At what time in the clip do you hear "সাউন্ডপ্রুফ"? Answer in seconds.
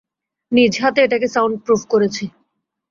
1.27-1.81